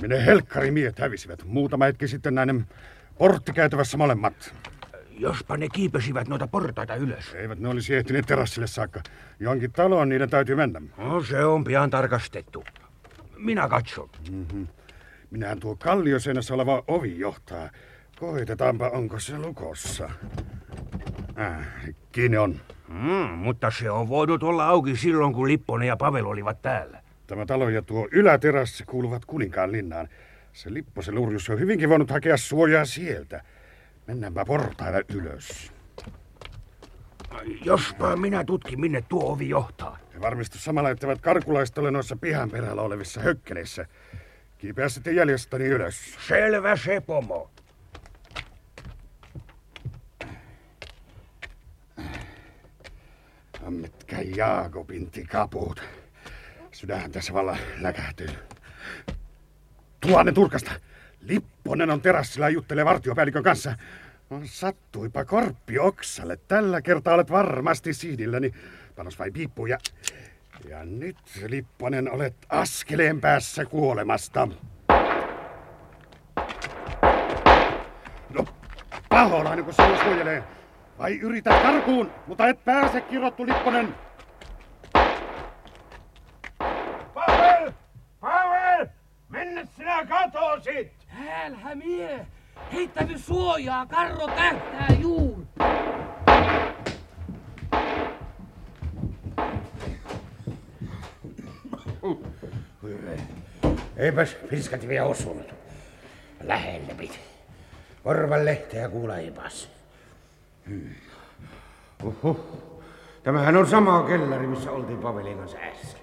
[0.00, 1.44] Minne helkkari miehet hävisivät.
[1.44, 2.66] Muutama hetki sitten näiden
[3.18, 4.54] porttikäytävässä molemmat.
[5.10, 7.34] Jospa ne kiipesivät noita portaita ylös.
[7.34, 9.00] Eivät ne olisi ehtineet terassille saakka.
[9.40, 10.80] Johonkin taloon niiden täytyy mennä.
[10.96, 12.64] No, se on pian tarkastettu.
[13.36, 14.08] Minä katson.
[14.30, 14.66] Mm-hmm.
[15.30, 17.70] Minähän tuo kallioseinässä oleva ovi johtaa.
[18.18, 20.10] Koitetaanpa, onko se lukossa.
[21.38, 21.66] Äh,
[22.12, 22.60] kiinni on.
[22.88, 27.02] Mm, mutta se on voinut olla auki silloin, kun Lipponen ja Pavel olivat täällä.
[27.28, 30.08] Tämä talo ja tuo yläterassi kuuluvat kuninkaan linnaan.
[30.52, 33.42] Se Lipposen lurjus on hyvinkin voinut hakea suojaa sieltä.
[34.06, 35.72] Mennäänpä portailla ylös.
[37.64, 39.98] Jospa minä tutkin, minne tuo ovi johtaa.
[40.14, 43.86] Ja varmistu samalla, etteivät karkulaiset ole noissa pihan perällä olevissa hökkeleissä.
[44.58, 46.16] Kiipeä sitten jäljestäni ylös.
[46.28, 47.50] Selvä se, pomo.
[53.68, 55.97] Mitkä Jaakobin kaput.
[56.78, 58.28] Sydän tässä valla läkähtyy.
[60.00, 60.70] Tuonne Turkasta.
[61.20, 63.76] Lipponen on terassilla juttelee vartiopäällikön kanssa.
[64.44, 66.36] Sattuipa korppi oksalle.
[66.36, 68.54] Tällä kertaa olet varmasti sihdilläni.
[68.96, 69.78] Panos vai piippu ja...
[70.68, 74.48] Ja nyt, Lipponen, olet askeleen päässä kuolemasta.
[78.30, 78.44] No,
[79.08, 80.42] paholainen, kun sinua suojelee.
[80.98, 83.94] Vai yrität karkuun, mutta et pääse, kirottu Lipponen.
[87.14, 87.72] Pavel!
[88.20, 88.86] Pavel!
[89.28, 89.64] Mennä
[89.98, 90.92] sinä katosit!
[91.06, 92.26] Häälhä mie!
[92.72, 95.38] Heittänyt suojaa, karro tähtää juur!
[103.96, 105.54] Eipäs piskat vielä osunut.
[106.42, 107.18] Lähelle piti.
[108.04, 109.70] Korvan lehteä kuulaipas.
[110.68, 110.94] Hmm.
[112.04, 112.38] Uhuh.
[113.22, 116.02] Tämähän on sama kellari, missä oltiin Pavelin kanssa äsken.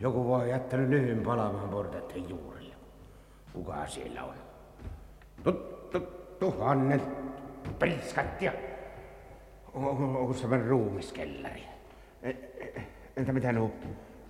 [0.00, 2.51] Joku voi jättänyt lyhyen palaamaan portaiden juurille.
[3.52, 4.34] Kuka siellä on?
[5.42, 6.00] Tuttu
[6.38, 7.02] tuhannet
[7.78, 8.52] priskat ja...
[9.74, 11.64] Onko tämä ruumiskellari?
[12.22, 12.82] E, e,
[13.16, 13.70] entä mitä nuo,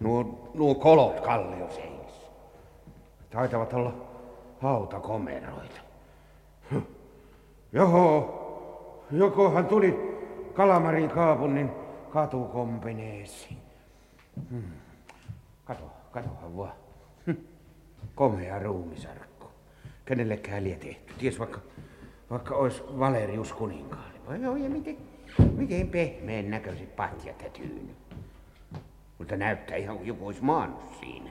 [0.01, 2.27] nuo, nuo kolot kallioseinissä?
[3.31, 3.95] Taitavat olla
[4.61, 5.81] hautakomeroita.
[7.73, 8.39] Joho,
[9.11, 10.13] jokohan tuli
[10.55, 11.71] Kalamarin kaapunnin
[12.11, 13.57] katukombineesi.
[14.51, 14.63] Hmm.
[15.65, 16.82] Kato, katohan vaan.
[18.15, 19.47] Komea ruumisarkku.
[20.05, 21.13] Kenellekään liian tehty.
[21.19, 21.61] Ties vaikka,
[22.31, 24.19] vaikka olisi Valerius kuninkaalle.
[24.27, 24.97] Vai joo, ja miten,
[25.57, 27.95] miten pehmeän näköiset patjat ja tyyny.
[29.19, 31.31] Mutta näyttää ihan kuin joku olisi maannut siinä.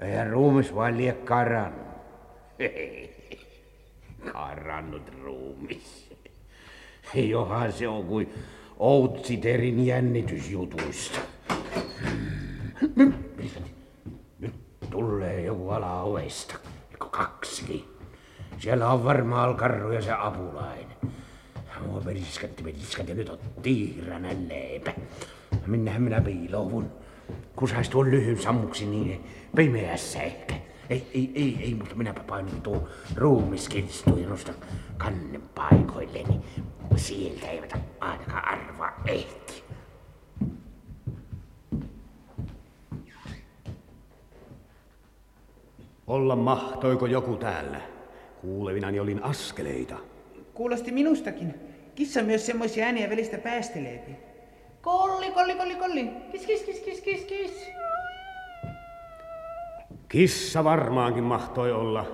[0.00, 1.86] Eihän ruumis vain lie karannut.
[4.32, 6.10] Karannut ruumis.
[7.14, 8.34] Johan se on kuin
[8.78, 11.18] Outsiterin jännitysjutuista.
[14.90, 16.54] Tulee joku ala ovesta.
[17.10, 17.96] Kaksi.
[18.58, 20.96] Siellä on varmaan karru ja se apulainen.
[21.86, 24.92] Mua periskatti, periskatti, nyt on tiiränä leipä.
[25.66, 26.92] Minnehän minä piilouvun?
[27.56, 29.26] Kusais tuon lyhyn sammuksi niin
[29.56, 30.54] pimeässä ehkä.
[30.90, 34.54] Ei, ei, ei, ei, mutta minäpä painin tuo ruumiskirstu ja
[34.96, 36.40] kannen paikoilleni.
[36.96, 39.65] Sieltä eivät ainakaan arvaa ehti.
[46.06, 47.80] Olla mahtoiko joku täällä?
[48.40, 49.96] Kuulevinani olin askeleita.
[50.54, 51.54] Kuulosti minustakin.
[51.94, 54.16] Kissa myös semmoisia ääniä välistä päästeleepi.
[54.82, 56.10] Kolli, kolli, kolli, kolli.
[56.32, 57.68] Kis, kis, kis, kis, kis, kis.
[60.08, 62.04] Kissa varmaankin mahtoi olla.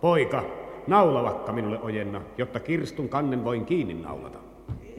[0.00, 0.44] Poika,
[0.86, 4.38] naulavakka minulle ojenna, jotta kirstun kannen voin kiinni naulata.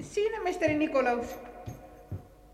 [0.02, 1.40] Siinä, mestari Nikolaus.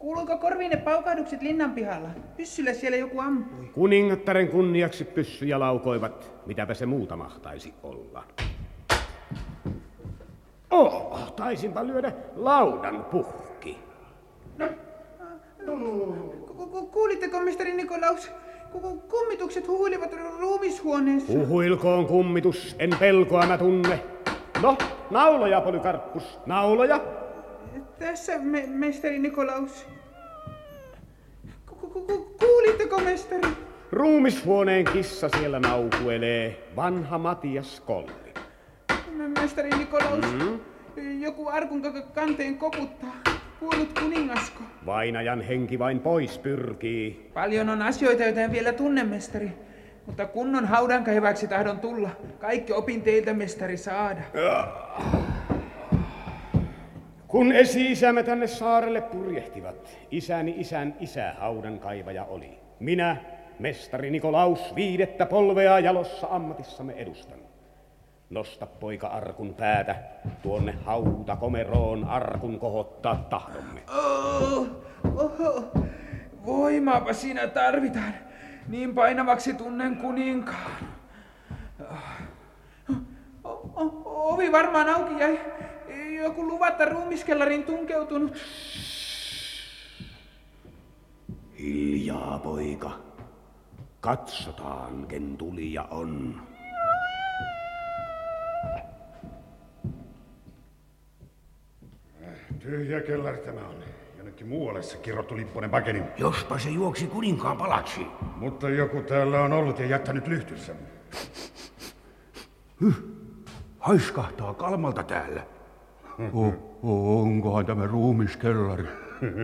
[0.01, 2.09] Kuuluuko korviin ne paukahdukset linnan pihalla?
[2.37, 3.65] Pyssyllä siellä joku ampui.
[3.73, 6.31] Kuningattaren kunniaksi pyssyjä laukoivat.
[6.45, 8.23] Mitäpä se muuta mahtaisi olla?
[10.71, 13.79] Oh, taisinpa lyödä laudan puhki.
[14.57, 14.67] No.
[16.91, 18.31] Kuulitteko, mestari Nikolaus?
[19.09, 21.33] Kummitukset huhuilivat ruumishuoneessa.
[21.33, 23.99] Huhuilkoon kummitus, en pelkoa mä tunne.
[24.61, 24.77] No,
[25.11, 27.01] nauloja, Polykarppus, nauloja.
[27.99, 29.87] Tässä, me, mestari Nikolaus.
[32.39, 33.47] Kuulitteko, mestari?
[33.91, 38.33] Ruumishuoneen kissa siellä naukuelee, vanha Matias Kolli.
[39.39, 40.59] Mestari Nikolaus, mm-hmm.
[41.21, 41.81] joku arkun
[42.13, 43.15] kanteen koputtaa.
[43.59, 44.63] Kuollut kuningasko.
[44.85, 47.31] Vainajan henki vain pois pyrkii.
[47.33, 49.51] Paljon on asioita, joita en vielä tunne, mestari.
[50.05, 52.09] Mutta kunnon haudankaivaksi tahdon tulla.
[52.39, 54.21] Kaikki opin teiltä, mestari, saada.
[57.31, 62.59] Kun esi-isämme tänne saarelle purjehtivat, isäni isän isä haudankaivaja oli.
[62.79, 63.17] Minä,
[63.59, 67.39] mestari Nikolaus viidettä polvea jalossa ammatissamme edustan.
[68.29, 69.95] Nosta poika arkun päätä,
[70.41, 73.81] tuonne hauta komeroon arkun kohottaa tahdomme.
[73.97, 74.67] Oh,
[75.15, 75.71] oho.
[76.45, 78.13] Voimaapa siinä tarvitaan.
[78.67, 80.71] Niin painavaksi tunnen kuninkaan.
[83.43, 84.01] O- o-
[84.33, 85.39] ovi varmaan auki jäi.
[86.21, 88.37] Joku luvatta ruumiskellarin tunkeutunut.
[91.59, 92.91] Hiljaa, poika.
[93.99, 96.41] Katsotaan, ken tulija on.
[102.59, 103.75] Tyhjä kellari tämä on.
[104.17, 106.03] Jonnekin muualle se kirottu Lipponen pakeni.
[106.17, 108.07] Jospa se juoksi kuninkaan palaksi.
[108.35, 110.75] Mutta joku täällä on ollut ja jättänyt lyhtyssä.
[113.79, 115.60] Haiskahtaa kalmalta täällä.
[116.33, 116.47] O,
[116.83, 118.87] o, onkohan tämä ruumiskellari?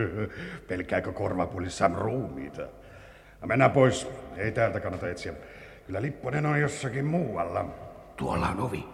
[0.68, 2.62] Pelkääkö korvapulissaan ruumiita?
[3.40, 4.08] No mennään pois.
[4.36, 5.32] Ei täältä kannata etsiä.
[5.86, 7.64] Kyllä Lipponen on jossakin muualla.
[8.16, 8.84] Tuolla on ovi.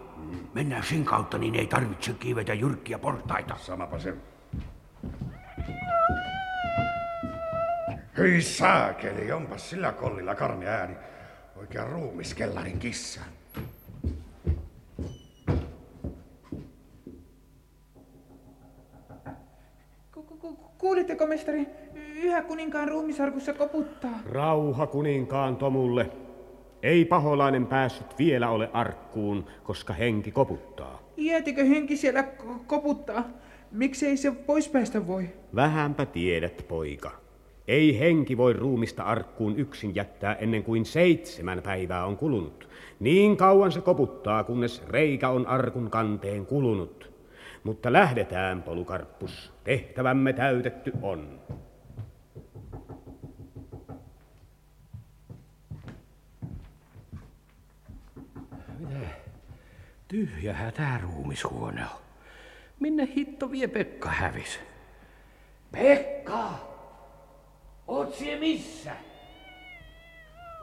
[0.53, 3.55] Mennään sen kautta, niin ei tarvitse kiivetä jyrkkiä portaita.
[3.57, 4.13] Samapa se.
[8.17, 10.95] Hyi saakeli, onpas sillä kollilla karmea ääni.
[11.55, 13.21] Oikea ruumiskellarin kissa.
[20.13, 21.67] Ku- ku- ku- Kuulitteko, mestari?
[22.23, 24.19] Yhä kuninkaan ruumisarkussa koputtaa.
[24.25, 26.09] Rauha kuninkaan Tomulle.
[26.83, 31.01] Ei paholainen päässyt vielä ole arkkuun, koska henki koputtaa.
[31.17, 33.23] Jäätikö henki siellä ko- koputtaa?
[33.71, 35.29] Miksei se pois päästä voi?
[35.55, 37.11] Vähänpä tiedät, poika.
[37.67, 42.69] Ei henki voi ruumista arkkuun yksin jättää ennen kuin seitsemän päivää on kulunut.
[42.99, 47.14] Niin kauan se koputtaa, kunnes reikä on arkun kanteen kulunut.
[47.65, 49.53] Mutta lähdetään, Polukarppus.
[49.63, 51.41] Tehtävämme täytetty on.
[60.07, 62.01] Tyhjähän tää ruumishuone on.
[62.79, 64.59] Minne hitto vie Pekka hävis?
[65.71, 66.49] Pekka!
[67.87, 68.91] Oot sie missä?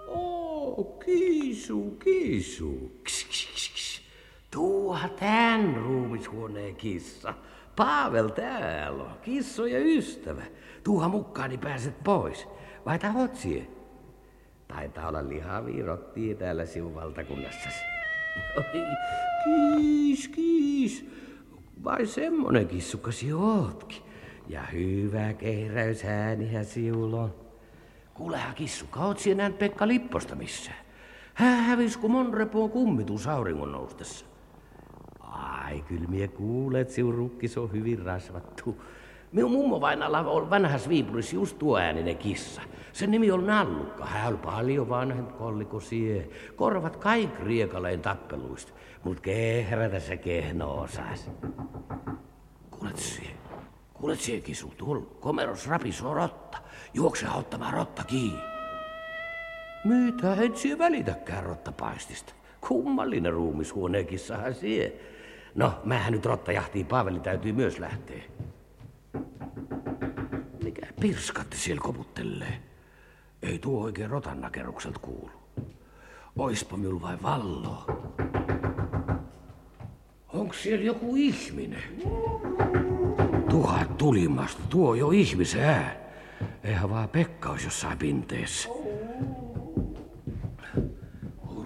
[0.08, 3.00] Oo, kiisu, kiisu.
[3.04, 3.71] Kis, kis, kis,
[4.52, 4.60] kis.
[4.60, 7.34] Tuoha tän ruumishuoneen kissa.
[7.76, 10.42] Paavel täällä on, kissojen ystävä.
[10.84, 12.48] Tuuha mukaan, niin pääset pois.
[12.86, 13.66] Vai tahot sie?
[14.68, 17.84] Taitaa olla lihavia rottia täällä sinun valtakunnassasi.
[19.44, 21.06] Kiis, kiis.
[21.84, 24.02] Vai semmonen kissukasi ootkin.
[24.48, 27.34] Ja hyvä kehräysäänihän siul on.
[28.14, 30.78] Kuulehan kissukka, oot sinä Pekka Lipposta missään?
[31.34, 34.31] Hän hävis kun Monrepoon kummitus auringon noustessa.
[35.72, 38.82] Ai, kyllä kuulet, sinun rukkis on hyvin rasvattu.
[39.32, 42.62] Minun mummo vainalla on vanhas Viipurissa just tuo ääninen kissa.
[42.92, 44.04] Sen nimi on Nallukka.
[44.04, 46.28] Hän on paljon vanhempi kolli kuin sie.
[46.56, 48.72] Korvat kaik riekaleen tappeluista.
[49.04, 51.30] Mut kehrätä se kehno osas.
[52.70, 53.30] Kuulet sie?
[53.94, 54.74] Kuulet sie kisu?
[54.76, 56.58] Tuolla komeros rapisoo rotta.
[56.94, 58.42] Juokse ottamaan rotta kiinni.
[59.84, 62.32] Mitä et sie välitäkään rottapaistista?
[62.68, 65.11] Kummallinen ruumishuoneen kissahan sie.
[65.54, 68.22] No, mähän nyt rottajahtiin, Paaveli täytyy myös lähteä.
[70.64, 72.62] Mikä pirskatti siellä koputtelee?
[73.42, 75.30] Ei tuo oikein rotannakerukselta kuulu.
[76.36, 77.86] Oispa minulla vain vallo.
[80.28, 81.82] Onks siellä joku ihminen?
[83.50, 85.92] Tuhat tulimasta, tuo jo ihmisen ään.
[86.64, 88.68] Eihän vaan Pekka olisi jossain pinteessä.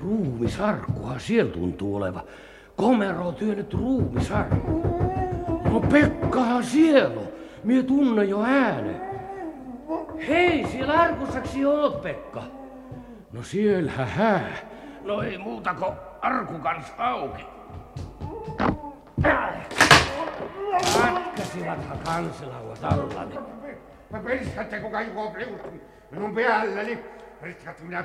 [0.02, 2.24] Ruumisarkkuhan siellä tuntuu oleva.
[2.76, 4.82] Komero on työnnetty ruumisarkku.
[5.72, 7.28] No Pekkahan siellä on.
[7.64, 9.00] Mie tunne jo äänen.
[10.28, 12.42] Hei, siellä arkussaksi oot, Pekka.
[13.32, 14.50] No siellähän hää.
[15.04, 15.92] No ei muuta kuin
[16.22, 17.44] arku kans auki.
[21.02, 23.34] Katkäsivathan kansilauat allani.
[24.10, 25.80] Mä periskatte, kuka juo riutun
[26.10, 26.98] minun päälläni.
[27.82, 28.02] Minä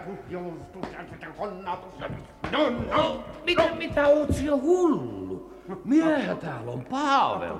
[1.09, 2.09] tätä konnatusta.
[2.51, 3.23] No, no.
[3.45, 5.51] Mitä, mitä oot siellä hullu?
[5.85, 6.85] Miehän täällä on.
[6.85, 7.55] Pavel.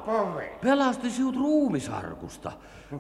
[0.61, 2.51] Pelasti sinut ruumisarkusta.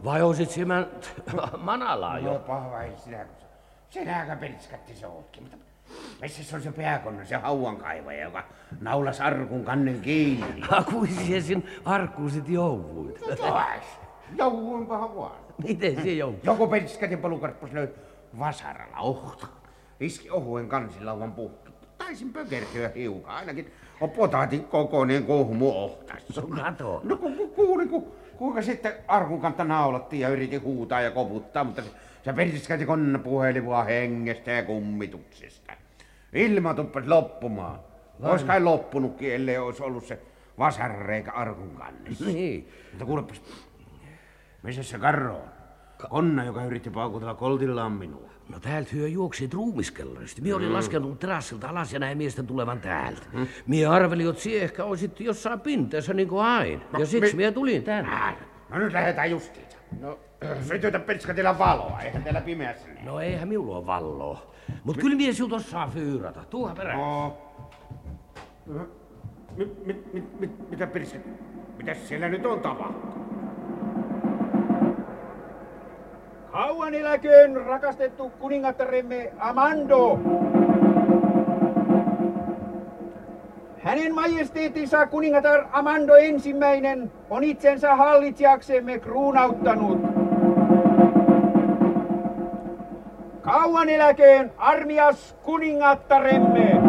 [0.03, 0.87] Vai osit siellä
[1.57, 2.39] manalaa No jo?
[2.39, 3.35] pahva ei sinä, kun
[3.89, 5.43] sinäkö periskatti se ootkin.
[5.43, 5.57] Mutta
[6.21, 8.43] missä se on se pääkonna, se hauankaivaja, joka
[8.81, 10.61] naulas arkun kannen kiinni?
[10.69, 13.19] Hakuisi sin arkkuun sit jouvuit.
[13.37, 13.83] Taas,
[14.37, 15.35] jouunpahan vaan.
[15.63, 16.39] Miten se joutui?
[16.43, 17.89] Joku periskatin polukarppus löi
[18.39, 19.47] vasaralla ohta.
[19.99, 21.71] Iski ohuen kansilauvan puhki.
[21.97, 23.71] Taisin pökertyä hiukan, ainakin
[24.01, 26.41] on potaatin kokoinen kohmu ohtassa.
[26.41, 27.01] Kato.
[27.03, 31.63] No ku, ku, kuulin, ku, kuinka sitten arkun kantta naulattiin ja yritin huutaa ja koputtaa,
[31.63, 31.89] mutta se
[32.23, 35.73] Se perskäti konna puheli vaan hengestä ja kummituksesta.
[36.33, 37.79] Ilma tuppasi loppumaan.
[38.21, 40.19] Ois kai loppunutkin, ellei olisi ollut se
[40.59, 42.25] vasarreikä arkun kannessa.
[42.25, 42.69] Niin.
[42.91, 43.41] Mutta kuulepas,
[44.63, 45.50] missä se karro on?
[46.09, 48.29] Konna, joka yritti paukutella koltillaan minua.
[48.49, 50.41] No täältä hyö juoksi ruumiskellarista.
[50.41, 53.21] Mie olin laskenut terassilta alas ja näin miesten tulevan täältä.
[53.67, 56.81] Mie arvelin, että sie ehkä olisit jossain pinteessä niin kuin aina.
[56.99, 58.11] Ja siksi mi- mie tulin tänne.
[58.11, 58.35] Ää,
[58.69, 59.77] No nyt lähdetään justiinsa.
[60.01, 60.19] No,
[60.67, 63.05] sytytä perskatilla valoa, eihän teillä pimeässä näe.
[63.05, 64.53] No eihän minulla ole valloa.
[64.83, 66.43] Mut kyllä mies sinut osaa fyyrata.
[66.49, 66.99] Tuuha perään.
[66.99, 68.87] No.
[69.57, 71.21] Mit, mit, mit, mitä perskat?
[71.77, 73.30] Mitäs siellä nyt on tapahtunut?
[76.51, 80.19] Kauan eläköön rakastettu kuningattaremme Amando.
[83.83, 89.99] Hänen majesteettinsa kuningatar Amando ensimmäinen on itsensä hallitsijaksemme kruunauttanut.
[93.41, 96.80] Kauan eläköön armias kuningattaremme.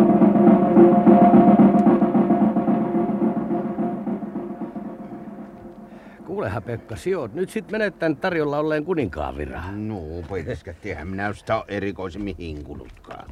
[6.43, 9.89] Kuulehan Pekka, sijoit nyt sit menet tän tarjolla olleen kuninkaan viraan.
[9.89, 10.01] No,
[10.45, 13.31] perskatti, eihän minä sitä ole erikoisemmin hinkunutkaan.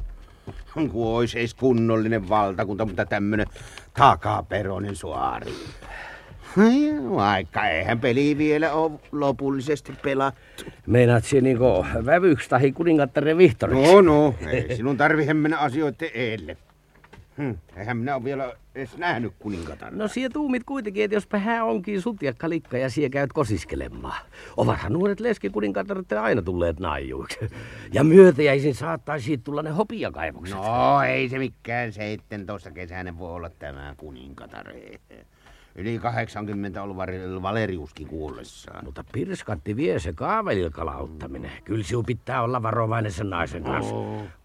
[0.73, 3.47] Kun ois eis kunnollinen valtakunta, mutta tämmönen
[3.93, 5.51] takaperonen suari.
[7.15, 10.63] Vaikka eihän peli vielä ole lopullisesti pelattu.
[10.87, 13.93] Meinaat sinä niinku vävyks tahi kuningattaren vihtoriksi?
[13.93, 16.57] No, no, ei sinun tarvitse mennä asioiden eelle.
[17.37, 19.93] Hm, eihän minä ole vielä edes nähnyt kuningatar.
[19.93, 24.25] No sie tuumit kuitenkin, että jospa hän onkin sutjakka likka ja sie käyt kosiskelemaan.
[24.57, 27.39] Ovathan nuoret leskikuninkattaret aina tulleet naijuiksi.
[27.93, 30.57] Ja myötäjäisin saattaisi tulla ne hopiakaivokset.
[30.57, 34.67] No, ei se mikään 17 kesäinen voi olla tämä kuningatar.
[35.75, 36.97] Yli 80 ollut
[37.41, 38.85] Valeriuskin kuollessaan.
[38.85, 41.51] Mutta pirskatti vie se kaavelilkalauttaminen.
[41.63, 43.95] Kyllä sinun pitää olla varovainen sen naisen kanssa.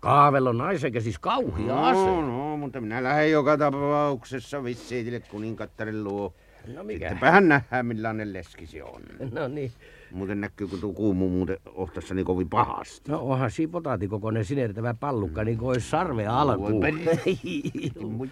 [0.01, 1.99] Kaavel on naisen käsis kauhia ase.
[1.99, 6.35] No, no, mutta minä lähden joka tapauksessa vissiitille kuningattarin luo.
[6.75, 7.09] No mikä?
[7.09, 9.03] Sittenpähän nähdään millainen leski se on.
[9.33, 9.73] No niin.
[10.11, 13.11] Muuten näkyy, kun tuo kuumu muuten ohtassani kovin pahasti.
[13.11, 16.85] No onhan siinä potaatikokoinen sinertävä pallukka, niin kuin olisi sarve alkuun.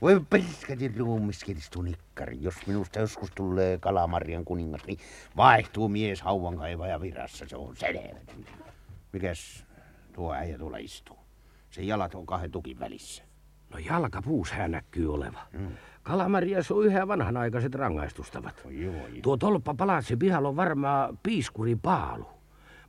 [0.00, 2.38] Voi perskati ruumiskelistuu nikkari.
[2.40, 4.98] Jos minusta joskus tulee Kalamarian kuningas, niin
[5.36, 7.44] vaihtuu mies hauvankaivaja virassa.
[7.48, 8.18] Se on selvä.
[9.12, 9.66] Mikäs
[10.12, 11.18] tuo äijä tuolla istuu?
[11.70, 13.22] Se jalat on kahden tukin välissä.
[13.70, 15.40] No jalkapuus hän näkyy oleva.
[16.02, 18.62] Kalamarias on yhä vanhanaikaiset rangaistustavat.
[18.64, 19.20] Oi, oi.
[19.22, 22.26] Tuo tolppa palatsi pihalla on varmaan piiskuri paalu.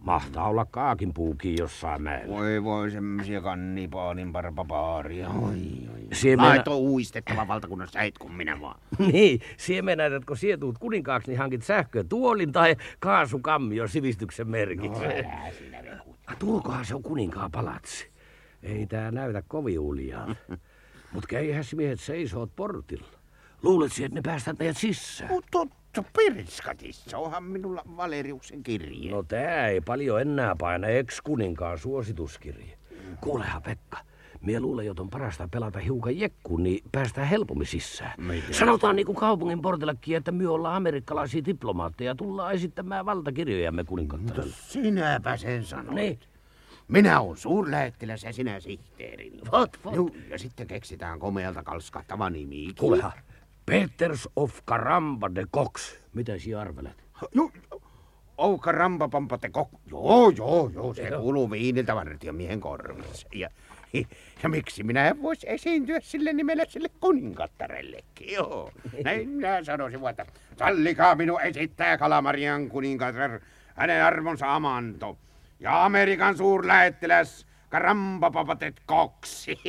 [0.01, 2.35] Mahtaa olla kaakin puukin jossain mäellä.
[2.37, 5.29] Voi voi semmosia kannipaalin parpapaaria.
[5.29, 5.53] Oi,
[5.93, 6.07] oi.
[6.13, 8.79] Siemenä- Lait on uistettava valtakunnassa, et kun minä vaan.
[9.11, 15.01] Niin, siemenät, että kun sietuut kuninkaaksi, niin hankit sähkötuolin tai kaasukammion sivistyksen merkiksi.
[15.03, 16.01] No, älä sinä.
[16.27, 18.11] Ah, Tuokohan se on kuninkaan palatsi.
[18.63, 20.35] Ei tää näytä kovin uljaa.
[21.13, 23.07] Mut käihän miehet seisoot portilla.
[23.63, 25.31] Luulet että ne päästät meidät sisään?
[25.33, 25.75] No totta,
[26.17, 29.11] pirskatissa onhan minulla Valeriuksen kirje.
[29.11, 32.77] No tää ei paljon enää paina ex-kuninkaan suosituskirje.
[33.21, 33.97] Kuulehan Pekka,
[34.41, 38.13] Mie luulen, että on parasta pelata hiukan jekkuun, niin päästään helpommin sisään.
[38.17, 38.53] Mitä?
[38.53, 44.53] Sanotaan niin kuin kaupungin portillakin, että me ollaan amerikkalaisia diplomaatteja ja tullaan esittämään valtakirjojamme kuninkattarelle.
[44.57, 45.95] Sinäpä sen sanoit.
[45.95, 46.19] Niin.
[46.87, 49.39] Minä olen suurlähettiläs ja sinä sihteerini.
[49.51, 49.95] Vot, vot.
[49.95, 52.73] No, ja sitten keksitään komealta kalskahtava nimi.
[52.79, 53.11] Kuulehan,
[53.71, 55.95] Peters of Karamba de Cox.
[56.13, 57.03] Mitä sinä arvelet?
[57.31, 57.51] Joo,
[58.37, 59.69] Ouka rampapampa te kok...
[59.91, 61.21] Joo, joo, joo, se Joo.
[61.21, 63.27] kuuluu viiniltä vartiomiehen korvissa.
[63.33, 63.49] Ja,
[64.43, 68.71] ja miksi minä en voisi esiintyä sille nimellä sille kuninkattarellekin, joo.
[69.03, 70.25] Näin minä sanoisin, että
[70.57, 73.39] sallikaa minun esittää Kalamarian kuningatar,
[73.75, 75.17] hänen arvonsa Amanto
[75.59, 79.59] ja Amerikan suurlähettiläs Karampapapatet Koksi.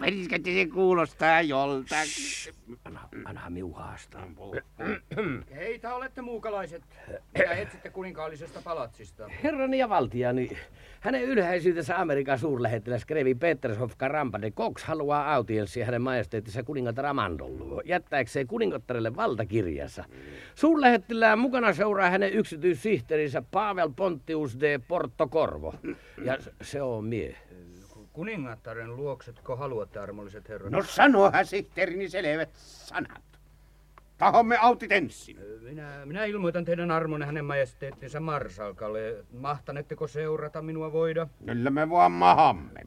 [0.00, 2.54] Periskatti se kuulostaa joltakin.
[2.84, 4.26] Anna, anna miu haastaa.
[5.48, 6.82] Keitä olette muukalaiset?
[7.38, 9.28] Mitä etsitte kuninkaallisesta palatsista?
[9.42, 10.50] Herrani ja valtiani,
[11.00, 17.82] hänen ylhäisyytensä Amerikan suurlähettiläs Grevi Petershoff Karamba de Cox haluaa audienssia hänen majesteettinsa kuningatar Amandolle,
[17.84, 20.04] jättääkseen kuningattarelle valtakirjansa.
[20.54, 25.74] Suurlähettilään mukana seuraa hänen yksityissihteerinsä Pavel Pontius de Portocorvo.
[26.24, 27.36] Ja se on mie.
[28.12, 30.70] Kuningattaren luoksetko haluatte, armolliset herrat?
[30.72, 33.22] No sanohan sihteerini selvät sanat.
[34.18, 35.38] Tahomme autit ensin.
[35.60, 39.24] Minä, minä ilmoitan teidän armonne hänen majesteettinsa Marsalkalle.
[39.32, 41.28] Mahtanetteko seurata minua voida?
[41.46, 42.86] Kyllä me vaan mahamme.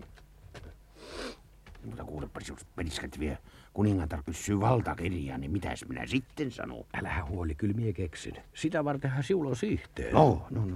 [1.85, 3.37] Mutta kuulepa, jos periskat vie
[3.79, 6.85] kuningatar kysyy valtakirjaa, niin mitäs minä sitten sanon?
[6.93, 8.35] Älä huoli, kyllä mie keksin.
[8.53, 10.13] Sitä vartenhan sinulla on sihteeri.
[10.13, 10.75] No, no, no.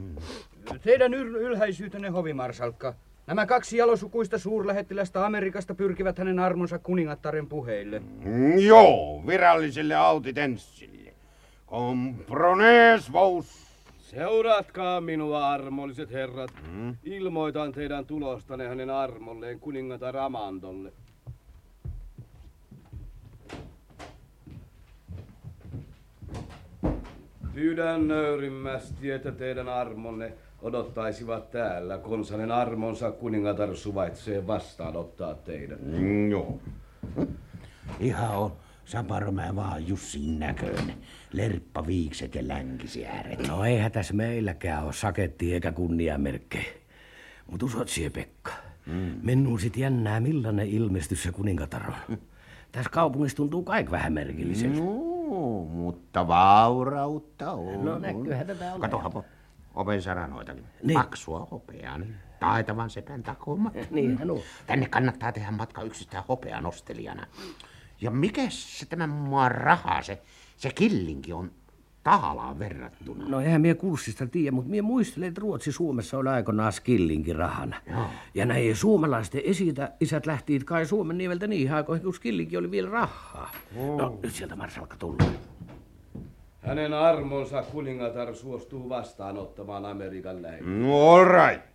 [0.84, 2.94] Teidän yl- ylhäisyytenne hovimarsalkka.
[3.28, 8.00] Nämä kaksi jalosukuista suurlähettilästä Amerikasta pyrkivät hänen armonsa kuningattaren puheille.
[8.00, 11.14] Mm, joo, viralliselle autitenssille.
[11.68, 13.46] Comprones vos.
[13.98, 16.52] Seuratkaa minua, armolliset herrat.
[16.72, 16.96] Mm.
[17.04, 20.94] Ilmoitan teidän tulostanne hänen armolleen kuningatar Amandolle.
[27.54, 35.82] Pyydän nöyrimmästi, että teidän armonne odottaisivat täällä, konsanen armonsa kuningatar suvaitsee vastaanottaa teidät.
[35.82, 36.60] Mm, joo.
[38.00, 38.52] Ihan on
[38.86, 40.96] Saparomää vaan Jussin näköinen.
[41.34, 43.48] Lerppa viikset ja länkisääret.
[43.48, 46.74] No eihän tässä meilläkään ole saketti eikä kunniamerkkejä.
[47.52, 48.52] Mut usot sie, Pekka.
[48.86, 49.12] Mm.
[49.22, 52.18] Mennuu sit jännää, millainen ilmestys se kuningatar on.
[52.72, 54.78] Tässä kaupungissa tuntuu kaik vähän merkilliseltä.
[54.80, 55.13] No,
[55.70, 57.86] mutta vaurautta on.
[57.86, 58.82] No näkyyhän tätä olevan.
[58.82, 59.26] Kato, Hapo,
[59.76, 60.66] oven saranoitakin.
[60.84, 61.00] Niin.
[61.00, 63.74] Paksua hopeaa, niin taitavan sepän takomat.
[63.92, 64.40] Niinhän on.
[64.68, 67.28] Tänne kannattaa tehdä matka yksistään hopean nostelijana.
[68.02, 70.22] Ja mikä se tämän maan raha, se,
[70.58, 71.52] se killinki on
[72.04, 73.26] tahalaan verrattuna?
[73.28, 77.76] No eihän mie kurssista tiedä, mutta mie muistelen, että Ruotsi Suomessa oli aikoinaan skillinkin rahana.
[77.92, 78.06] Joo.
[78.34, 82.90] Ja näin suomalaisten esitä isät lähti kai Suomen niemeltä niihin aikoihin, kun skillinkin oli vielä
[82.90, 83.52] rahaa.
[83.98, 85.24] No nyt sieltä Marsalkka tullut.
[86.62, 90.82] Hänen armonsa kuningatar suostuu vastaanottamaan Amerikan lähettilään.
[90.82, 91.66] No, all right.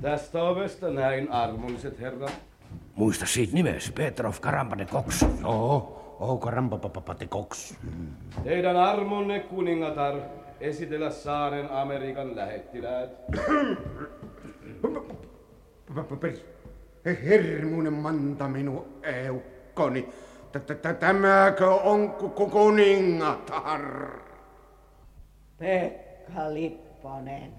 [0.00, 2.32] Tästä ovesta näin, armolliset herrat.
[2.94, 5.26] Muista siitä nimes, Petrov Karampane Koks.
[5.40, 7.74] Joo, oh, karampapapapate koks.
[8.44, 10.14] Teidän armonne kuningatar
[10.60, 13.10] esitellä saaren Amerikan lähettiläät.
[17.24, 20.08] Hermunen manta minu eukkoni.
[21.00, 24.10] Tämäkö on ku- kuningatar?
[25.58, 27.52] Pekka Lipponen,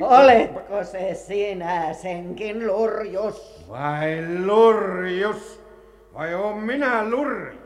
[0.00, 3.64] oletko se sinä senkin lurjus?
[3.68, 5.60] Vai lurjus?
[6.14, 7.59] Vai on minä lurjus?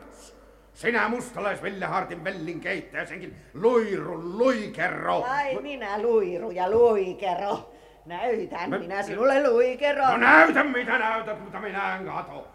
[0.75, 5.21] Sinä mustalais Ville Hartin vellin keittäjä senkin luiru luikero.
[5.21, 7.73] Vai minä luiru ja luikero.
[8.05, 10.05] Näytän minä sinulle luikero.
[10.11, 12.47] No näytä mitä näytät, mutta minä en kato.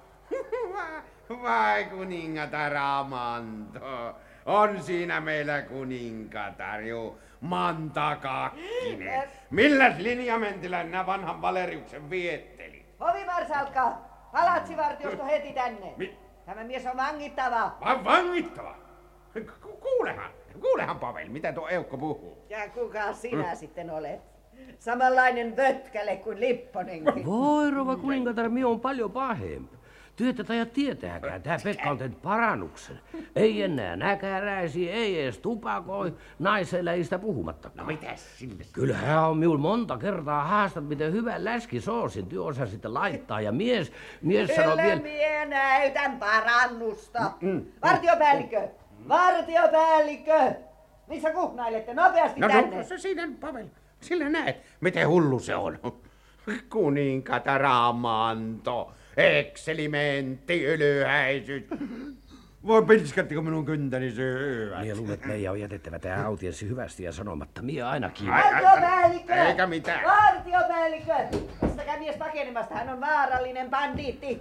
[1.42, 4.14] Vai kuningatar Amanto.
[4.46, 7.18] On siinä meillä kuningatar, juu.
[7.40, 9.28] Manta Kakkinen.
[9.50, 12.84] Milläs linjamentillä nämä vanhan Valeriuksen vietteli?
[13.00, 13.92] Hovimarsalkka,
[14.32, 15.92] palatsivartiosto heti tänne.
[15.96, 17.76] Mi- Tämä mies on vangittava.
[17.80, 18.74] Vai vangittava?
[19.62, 22.38] Ku- Kuulehan, kuulehan Pavel, mitä tuo Eukko puhuu.
[22.48, 24.20] Ja kuka sinä sitten olet?
[24.78, 27.26] Samanlainen vötkäle kuin Lipponenkin.
[27.26, 29.76] Voi rouva kuningatar, mie on paljon pahempi.
[30.20, 33.00] Työtä tai tietääkään, tää Pekka on tehnyt parannuksen.
[33.36, 37.78] Ei enää näkäräisi, ei edes tupakoi, naiseläistä puhumattakaan.
[37.78, 38.64] No mitäs sinne?
[38.72, 43.40] Kyllä hän on minulle monta kertaa haastat, miten hyvän läskisoosin työ osaa sitten laittaa.
[43.40, 45.00] Ja mies, mies sanoo Kyllä vielä...
[45.00, 47.32] mie näytän parannusta.
[47.82, 48.68] Vartiopäällikkö,
[49.08, 50.54] vartiopäällikkö.
[51.06, 51.94] Missä kuhnailette?
[51.94, 52.76] Nopeasti No, tänne.
[52.76, 53.66] no se siinä, Pavel.
[54.00, 55.78] Sillä näet, miten hullu se on.
[56.70, 61.64] Kuninkatar Amanto, ekselimentti, ylhäisyys.
[62.66, 64.80] Voi pilskattiko minun kyntäni syövät?
[64.80, 67.62] Mie luulen, että meidän on jätettävä tämä audienssi hyvästi ja sanomatta.
[67.62, 68.28] Mie ainakin.
[68.28, 69.34] Vartiopäällikkö!
[69.34, 70.04] Eikä mitään.
[70.04, 71.12] Vartiopäällikkö!
[71.60, 74.40] Pistäkää mies pakenemasta, hän on vaarallinen bandiitti.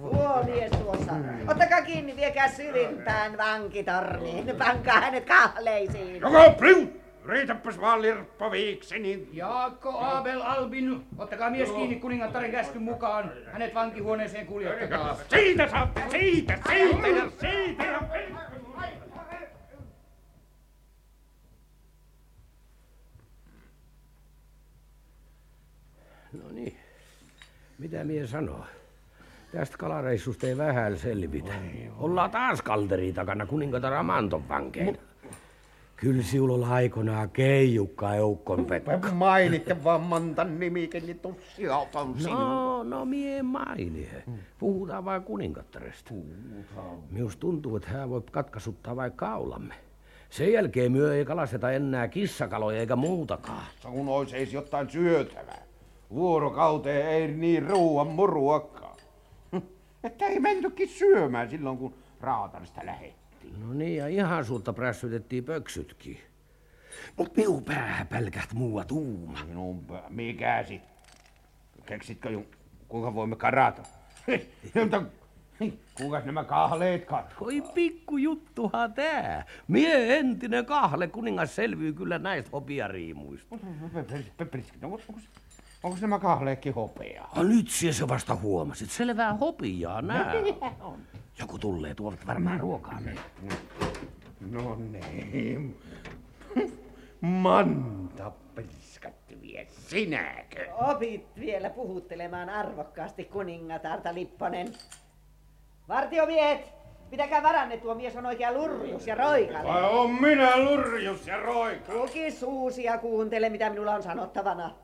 [0.00, 1.12] Tuo mies tuossa.
[1.48, 4.56] Ottakaa kiinni, viekää syvimpään vankitorniin.
[4.58, 6.20] Pankaa hänet kahleisiin.
[6.20, 7.07] Joko pliut!
[7.28, 9.28] Riitäpäs vaan lirppo viiksi, niin...
[9.32, 13.32] Jaakko Abel Albin, ottakaa mies kiinni kuningattaren käskyn mukaan.
[13.52, 15.16] Hänet vankihuoneeseen kuljettakaa.
[15.28, 18.00] Siitä saatte, siitä, siitä ja siitä ja...
[26.32, 26.76] No niin.
[27.78, 28.66] Mitä mie sanoo?
[29.52, 31.52] Tästä kalareissusta ei vähän selvitä.
[31.98, 34.98] Ollaan taas kalteri takana kuningatar Amanton vankeina.
[36.00, 38.98] Kyllä sinulla aikoinaan keijukka eukkon Pekka.
[39.12, 42.38] Mainitte vaan Mantan nimikin, niin tussi auton sinua.
[42.38, 44.08] No, no mie maini.
[44.58, 46.10] Puhutaan vain kuningattaresta.
[47.10, 49.74] Minusta tuntuu, että hän voi katkaisuttaa vaikka kaulamme.
[50.30, 53.64] Sen jälkeen myö ei kalasteta enää kissakaloja eikä muutakaan.
[53.90, 55.62] Kun ois eis jotain syötävää.
[56.10, 58.96] Vuorokauteen ei niin ruuan muruakaan.
[59.52, 59.56] Hm,
[60.04, 63.17] Että ei mentykin syömään silloin, kun Raatarista lähettiin.
[63.58, 66.20] No niin, ja ihan sulta prässytettiin pöksytkin.
[67.16, 69.44] Mut miu päähän pälkäht muua tuuma.
[69.44, 70.82] Minun pää, mikä sit?
[71.86, 72.46] Keksitkö, ju-
[72.88, 73.82] kuinka voimme karata?
[74.74, 75.02] Mutta
[75.94, 77.24] Kuinkas nämä kahleetkaan?
[77.40, 79.44] Oi pikku juttuha tää.
[79.68, 83.46] Mie entinen kahle kuningas selvyy kyllä näistä hopiariimuista.
[84.82, 84.98] Onko
[86.00, 87.32] nämä kahleetkin hopeaa?
[87.36, 88.90] No nyt se vasta huomasit.
[88.90, 90.32] Selvää hopiaa nää.
[91.38, 92.98] Joku tulee tuovat varmaan ruokaa.
[94.50, 95.80] No niin.
[97.20, 100.74] Manta priskatti vie, sinäkö?
[100.74, 104.68] Opit vielä puhuttelemaan arvokkaasti kuningatarta Lipponen.
[105.88, 106.72] Vartiomiehet,
[107.10, 109.68] pitäkää varanne, tuo mies on oikea lurjus ja roikale.
[109.68, 111.94] Vai on minä lurjus ja roika?
[111.94, 114.74] Luki suusi ja kuuntele, mitä minulla on sanottavana.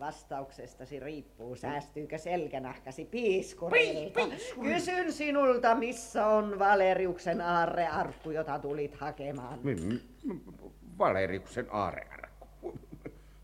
[0.00, 4.20] Vastauksestasi riippuu, säästyykö selkänahkasi piiskurilta.
[4.62, 9.58] Kysyn sinulta, missä on Valeriuksen aarrearkku, jota tulit hakemaan.
[10.98, 12.78] Valeriuksen aarearkku.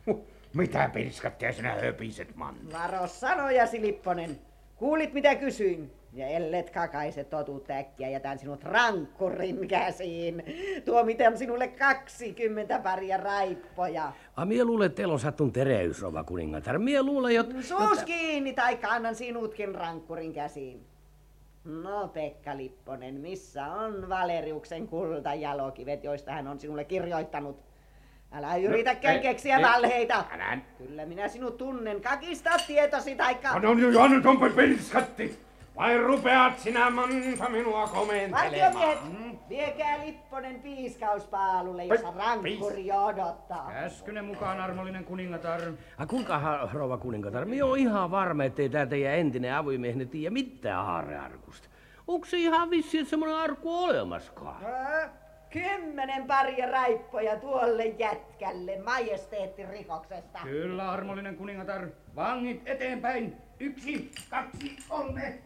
[0.54, 2.54] Mitä pirskattia sinä höpiset, man?
[2.72, 4.38] Varo sanojasi, Lipponen.
[4.76, 5.92] Kuulit, mitä kysyin?
[6.14, 10.44] Ja ellet kakaise totuutta äkkiä, jätän sinut rankkurin käsiin.
[10.84, 14.12] Tuomitan sinulle 20 paria raippoja.
[14.36, 16.78] A mie luulen, että teillä on sattun tereys, rova kuningatar.
[16.78, 17.46] Mie luulen, jot...
[17.60, 20.86] Suus kiinni tai annan sinutkin rankkurin käsiin.
[21.64, 27.56] No Pekka Lipponen, missä on Valeriuksen kultajalokivet, joista hän on sinulle kirjoittanut?
[28.32, 30.24] Älä yritäkään ei, keksiä ei, valheita.
[30.32, 30.58] älä.
[30.78, 32.00] Kyllä minä sinut tunnen.
[32.00, 33.58] Kakista tietosi taikka...
[33.58, 35.38] No, no, no, nyt onpa pirskatti.
[35.76, 38.74] Vai rupeat sinä manta minua komentelemaan?
[38.74, 43.70] Vartiomiehet, viekää Lipponen piiskauspaalulle, jossa rankkuri odottaa.
[43.72, 45.60] Käskynen mukaan, armollinen kuningatar.
[45.98, 50.86] A kuinka, rouva kuningatar, mie on ihan varma, ettei tää teidän entinen avuimiehenne tiedä mitään
[50.86, 51.68] haarrearkusta.
[52.06, 54.64] Onko se ihan vissi, että semmoinen arku on olemaskaan?
[54.64, 60.38] Ää, Kymmenen paria raippoja tuolle jätkälle majesteettirikoksesta.
[60.42, 61.88] Kyllä, armollinen kuningatar.
[62.16, 63.36] Vangit eteenpäin.
[63.60, 65.38] Yksi, kaksi, kolme.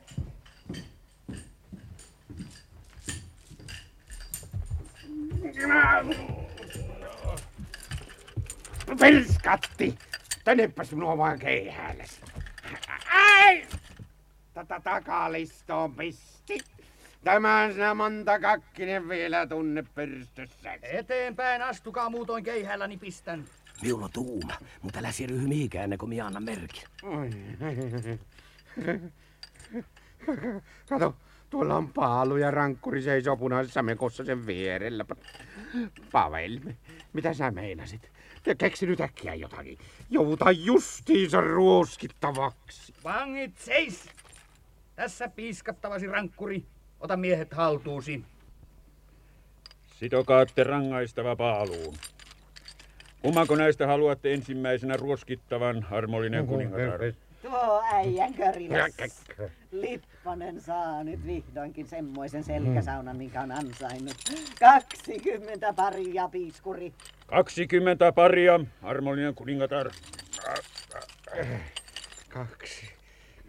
[9.01, 9.95] Pirskatti!
[10.45, 12.21] Tännepäs minua vaan keihääläs.
[13.15, 13.67] Ai!
[14.55, 16.59] Tätä takalistoon pisti.
[17.25, 20.79] Tämän sinä Manta Kakkinen vielä tunne pyrstössä.
[20.83, 23.45] Eteenpäin, astukaa muutoin keihäälläni pistän.
[23.83, 26.83] Minulla on tuuma, mutta älä siirry mihinkään ennen kuin minä annan merkin.
[30.89, 31.17] Kato,
[31.51, 35.05] tuolla on paalu ja rankkuri seisoo punaisessa mekossa sen vierellä.
[36.13, 36.61] Pavel,
[37.13, 38.11] mitä sä meinasit?
[38.47, 39.79] Ja keksi nyt äkkiä jotakin.
[40.11, 42.95] Jouta justiinsa ruoskittavaksi.
[43.05, 44.09] Vangit seis!
[44.97, 46.65] Tässä piiskattavasi rankkuri.
[47.01, 48.25] Ota miehet haltuusi.
[49.87, 51.95] Sitokaatte rangaistava paaluun.
[53.23, 57.01] Kummako näistä haluatte ensimmäisenä ruoskittavan, armollinen kuningatar?
[57.43, 58.93] Tuo äijän köriläs.
[59.73, 64.17] Lipponen saa nyt vihdoinkin semmoisen selkäsaunan, minkä on ansainnut.
[64.61, 66.93] 20 paria piiskuri.
[67.27, 69.91] 20 paria, armollinen kuningatar.
[72.29, 72.87] Kaksi.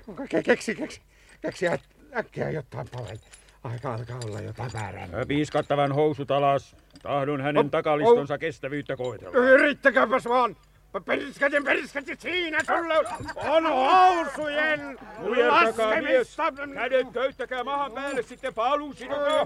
[0.09, 1.01] Ke- Keksi, keksi,
[1.41, 3.17] keksi äk- äkkiä jotain Pavel.
[3.63, 5.09] Aika alkaa olla jo täpärän.
[5.27, 6.75] Piiskattavan housut alas.
[7.01, 9.37] Tahdon hänen takalistonsa kestävyyttä koetella.
[9.37, 10.55] Yrittäkääpäs vaan.
[11.05, 12.97] Perskatin, perskatin, siinä sulle
[13.35, 14.97] on housujen
[15.47, 16.53] laskemista.
[16.73, 19.45] Kädet köyttäkää mahan päälle, sitten paaluun sidokaa.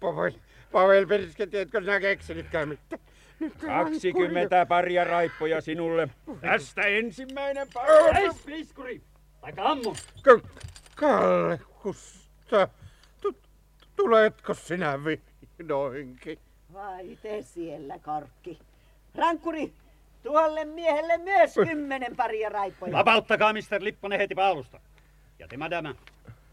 [0.00, 0.32] Pavel,
[0.72, 1.06] Pavel
[1.52, 3.00] etkö sinä keksinytkään mitään?
[3.40, 6.08] Nyt on 20 paria raippoja sinulle.
[6.40, 8.28] Tästä ensimmäinen pari.
[8.44, 8.74] Seis,
[9.42, 9.94] Aika ammu!
[10.22, 10.48] K-
[10.94, 12.68] Kalle Kusta,
[13.20, 13.40] tu-
[13.96, 16.38] tuletko sinä vihdoinkin?
[16.72, 18.58] Vai te siellä, Korkki.
[19.14, 19.72] Rankkuri,
[20.22, 22.92] tuolle miehelle myös kymmenen paria raippoja.
[22.92, 23.58] Vapauttakaa Mr.
[23.80, 24.80] Lipponen heti paalusta.
[25.38, 25.94] Ja te, madama,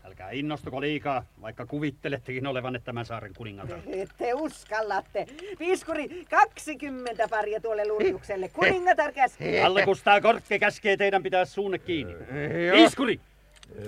[0.06, 3.80] älkää innostuko liikaa, vaikka kuvittelettekin olevanne tämän saaren kuningatar.
[4.18, 5.26] Te uskallatte.
[5.60, 8.50] Piiskuri, 20 paria tuolle lurjukselle.
[8.50, 9.62] Kuningatar käskee.
[9.62, 12.14] Kalle Kustaa Korkke käskee teidän pitää suunne kiinni.
[12.14, 12.76] Joo.
[12.76, 13.20] Piiskuri!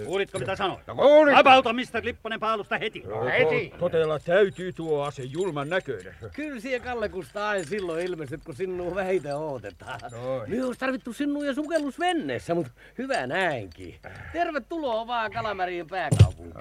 [0.06, 0.80] Kuulitko mitä sanoin?
[0.88, 1.36] No kuulin.
[1.36, 2.02] Vapauta Mr.
[2.04, 3.04] Lipponen paalusta heti.
[3.39, 3.73] Heti.
[3.80, 6.15] Totella täytyy tuo ase julman näköinen.
[6.34, 10.00] Kyllä siellä Kalle Kusta aina silloin ilmestyt, kun sinua vähiten odotetaan.
[10.12, 10.50] Noin.
[10.52, 13.95] Me olisi tarvittu sinua ja sukellusvenneessä, mutta hyvä näinkin.
[14.34, 16.54] Tervetuloa vaan Kalamäriin pääkaupunkiin.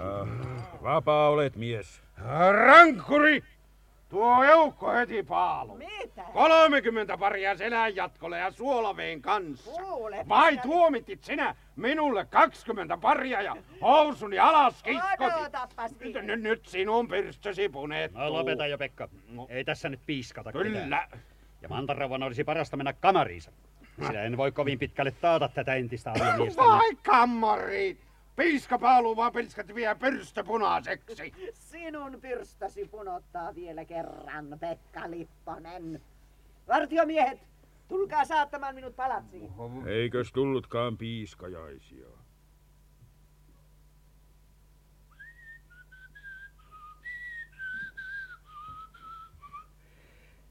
[0.82, 2.00] Vapaa olet mies.
[2.50, 3.42] Rankkuri!
[4.08, 5.74] Tuo eukko heti paalu.
[5.76, 6.22] Mitä?
[6.32, 9.70] 30 paria selän jatkolle ja suolaveen kanssa.
[9.70, 15.24] Kuule, Vai minä- tuomitit sinä minulle 20 paria ja housuni alas kiskoti?
[15.40, 18.20] Odotapas Nyt, nyt, nyt sinun pyrstösi punettuu.
[18.20, 19.08] No lopeta jo Pekka.
[19.48, 20.72] Ei tässä nyt piiskata ketään.
[20.72, 21.08] Kyllä.
[21.62, 23.52] Ja Mantarauvan olisi parasta mennä kamariinsa.
[24.06, 26.62] Sinä en voi kovin pitkälle taata tätä entistä aviomiestä.
[26.62, 28.05] Vai kammarit!
[28.36, 31.32] Piiska paaluu vaan pelskat vie pyrstö punaiseksi.
[31.52, 36.02] Sinun pyrstösi punottaa vielä kerran, Pekka Lipponen.
[36.68, 37.38] Vartiomiehet,
[37.88, 39.52] tulkaa saattamaan minut palatsiin.
[39.86, 42.06] Eikös tullutkaan piiskajaisia?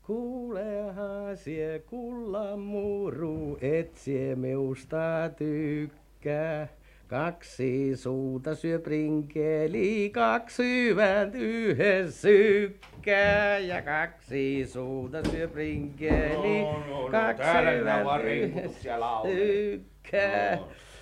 [0.01, 4.97] Kuulehan sie kullan muru, et sie meusta
[5.37, 6.67] tykkää.
[7.07, 13.57] Kaksi suuta syö prinkeli, kaksi syvät yhdessä sykkää.
[13.59, 19.33] Ja kaksi suuta syö prinkeli, No, no, no, kaksi syvät yhdessä rinkutus ja laulet.
[19.37, 20.57] sykkää.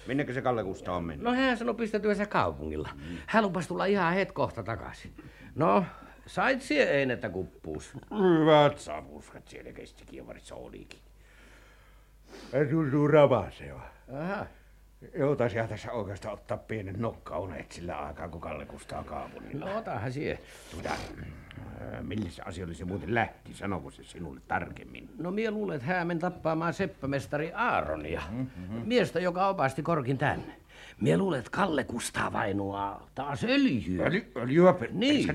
[0.08, 1.24] Minnekö se Kalle Kusta on mennyt?
[1.26, 2.90] No hän sanoi pistätyönsä kaupungilla.
[3.28, 5.12] Hän lupas tulla ihan het kohta takaisin.
[5.56, 5.86] No,
[6.26, 7.94] sait sie einettä kuppuus.
[8.12, 11.00] Hyvät savuskat siellä kestikievarissa olikin.
[12.72, 13.82] Tuntuu ravaseva.
[14.20, 14.46] Aha.
[15.16, 19.66] Joutaisin tässä oikeastaan ottaa pienen nokkauneet sillä aikaa, kun Kalle Kustaa kaupungilla.
[19.66, 20.40] No otahan sie.
[20.72, 20.90] Tuota,
[22.02, 23.54] millä se asioilla se muuten lähti?
[23.54, 25.10] Sanoiko se sinulle tarkemmin?
[25.18, 28.22] No mie luulen, että hän tappaamaan seppämestari Aaronia.
[28.32, 28.82] Mm-hmm.
[28.86, 30.54] Miestä, joka opasti korkin tänne.
[31.02, 34.06] Mie luulen, että Kalle Kustaa vainua taas öljyä.
[34.06, 34.76] Öljy, öljyä?
[34.92, 35.28] Niin.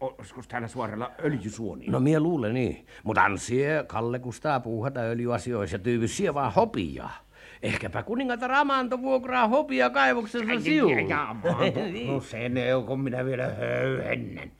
[0.00, 1.86] Olisiko täällä suoralla öljysuoni?
[1.86, 2.86] No mie luulen niin.
[3.04, 7.27] Mutta ansie Kalle Kustaa puuhata öljyasioissa ja tyyvy sie vaan hopiaa.
[7.62, 11.02] Ehkäpä kuningatar Amanto vuokraa hopia kaivoksensa siulle.
[12.12, 14.50] No se ne on, kun minä vielä höyhennän.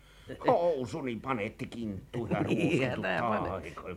[0.47, 3.91] Housuni panetti kinttu ja Niin, ruusuttu taiko.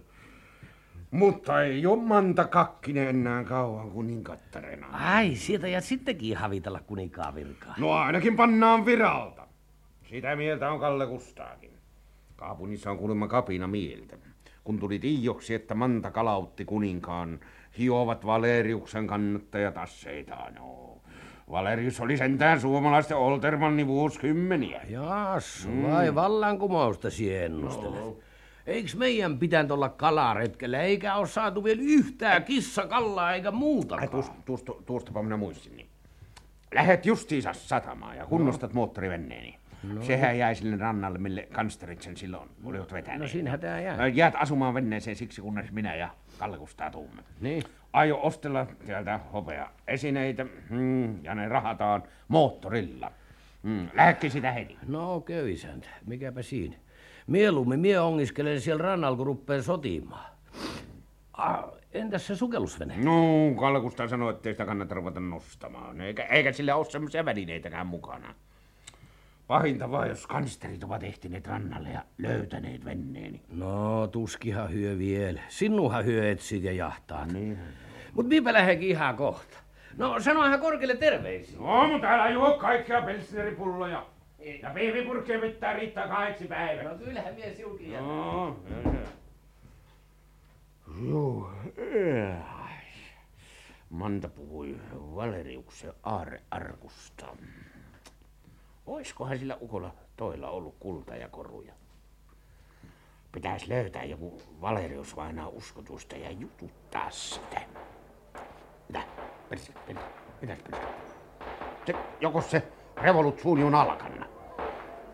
[1.12, 4.88] Mutta ei ole Manta Kakkinen enää kauan kuninkattarena.
[4.92, 7.74] Ai, sieltä ja sittenkin havitella kuninkaan virkaa.
[7.78, 9.48] No ainakin pannaan viralta.
[10.10, 11.72] Sitä mieltä on Kalle Kustaakin.
[12.36, 14.18] Kaupungissa on kuulemma kapina mieltä.
[14.64, 17.40] Kun tuli tioksi, että Manta kalautti kuninkaan,
[17.78, 20.56] hiovat Valeriuksen kannattajat asseitaan.
[20.56, 20.98] No,
[21.52, 24.82] Valerius oli sentään suomalaisten Oltermanni vuosikymmeniä.
[24.90, 28.32] Jaas, vai vallankumousta sie ennustelet?
[28.68, 34.10] Eiks meidän pitänyt olla kalaretkellä, eikä ole saatu vielä yhtään kissakallaa eikä Ai, muutakaan?
[34.10, 35.76] tuosta, tuosta, tuostapa minä muistin.
[35.76, 35.88] Niin.
[36.76, 39.58] Lähet justiinsa satamaan ja kunnostat moottorivenneeni.
[39.84, 40.02] No.
[40.04, 43.22] Sehän jäi sille rannalle, mille kansterit sen silloin olivat vetäneet.
[43.22, 44.08] No siinähän tää jää.
[44.08, 46.10] Jäät asumaan venneeseen siksi, kunnes minä ja
[46.42, 47.24] Kalle Kustaa tuumme.
[47.42, 47.64] Niin.
[47.94, 53.12] Aio ostella sieltä hopea esineitä mm, ja ne rahataan moottorilla.
[53.64, 54.78] Mm, Lähekki sitä heti.
[54.88, 56.76] No köysäntä, mikäpä siinä.
[57.28, 60.32] Mieluummin mie ongiskelen siellä rannalla, kun ruppeen sotimaan.
[61.34, 62.98] Ah, entäs se sukellusvene?
[62.98, 63.22] No,
[63.60, 68.36] Kalle Kustaa sanoi, ettei sitä kannata ruveta nostamaan, eikä, eikä sillä ole semmoisia välineitäkään mukana.
[69.52, 73.42] Pahinta vaan, jos kansterit ovat ehtineet rannalle ja löytäneet venneeni.
[73.50, 75.42] No, tuskihan hyö vielä.
[75.48, 77.32] Sinuhan hyö etsit ja jahtaat.
[77.32, 77.60] Niin.
[78.14, 79.58] Mut miepä lähdekin ihan kohta.
[79.98, 81.60] No, sanoahan korkealle terveisiä.
[81.60, 84.06] No, mutta älä juo kaikkia pilsneripulloja.
[84.62, 86.90] Ja piipipurkkeja pitää riittää kahdeksi päiväksi.
[86.90, 88.60] No kyllähän mies julki No,
[91.10, 91.52] Joo.
[93.90, 97.26] Manta puhui Valeriuksen aarrearkusta.
[98.86, 101.74] Oiskohan sillä ukolla toilla ollut kulta ja koruja?
[103.32, 107.62] Pitäisi löytää joku Valerius vainaa uskotusta ja jututtaa sitä.
[108.88, 109.02] Mitä?
[109.50, 110.04] Persi, persi,
[110.42, 110.82] mitäs persi?
[111.86, 112.64] Se, joko se
[112.98, 114.32] revolutsuuni on alkanut?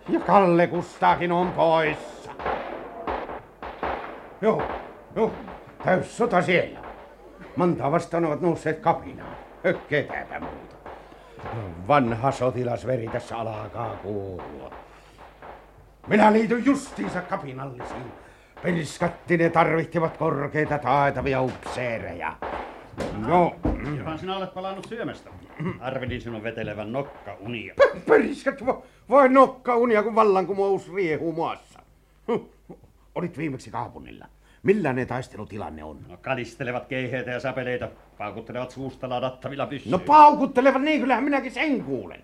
[0.09, 2.31] Ja Kalle Kustaakin on poissa.
[4.41, 4.61] Joo,
[5.15, 5.31] joo,
[5.83, 6.79] täys sota siellä.
[7.55, 9.37] Mantaa vastaan ovat nousseet kapinaan.
[9.89, 10.76] Ketäpä muuta.
[11.87, 14.71] Vanha sotilasveri tässä alkaa kuulua.
[16.07, 18.11] Minä liityn justiinsa kapinallisiin.
[18.63, 22.33] Penskatti ne tarvittivat korkeita taitavia upseereja.
[23.27, 23.55] No,
[23.97, 25.29] Johan sinä olet palannut syömästä.
[25.79, 27.73] Arvelin sinun vetelevän nokkaunia.
[28.07, 31.79] Periskat, va- vai nokkaunia, kun vallankumous riehuu maassa.
[33.15, 34.25] Olit viimeksi kaupungilla.
[34.67, 35.97] Millainen taistelutilanne on?
[36.09, 39.97] No, kalistelevat keiheitä ja sapeleita, paukuttelevat suusta ladattavilla pyssyillä.
[39.97, 42.21] No paukuttelevat niin, kyllähän minäkin sen kuulen.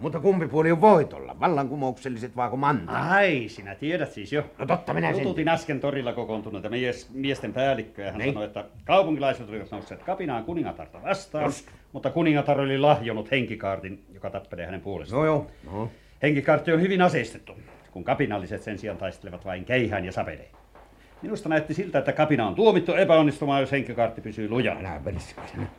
[0.00, 1.36] Mutta kumpi puoli on voitolla?
[1.40, 2.92] Vallankumoukselliset vaako manta?
[2.92, 4.44] Ai, sinä tiedät siis jo.
[4.58, 5.22] No totta minä sen.
[5.22, 8.10] Jututin äsken torilla kokoontuneita mies, miesten päällikköä.
[8.10, 8.32] Hän Niin.
[8.32, 11.68] sanoi, että kaupunkilaiset olivat nousseet kapinaan kuningatarta vastaan, Just.
[11.92, 15.20] mutta kuningatar oli lahjonut henkikaartin, joka tappelee hänen puolestaan.
[15.20, 15.46] No joo.
[15.72, 15.90] No.
[16.22, 17.52] Henkikaarti on hyvin aseistettu,
[17.92, 20.48] kun kapinalliset sen sijaan taistelevat vain keihään ja sapeleen.
[21.22, 25.00] Minusta näytti siltä, että kapina on tuomittu epäonnistumaan, jos henkikaartti pysyy lujana.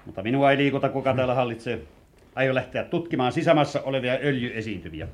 [0.06, 1.80] Mutta minua ei liikuta, kuka täällä hallitsee.
[2.36, 5.08] Aion lähteä tutkimaan sisämaassa olevia öljyesiintyviä.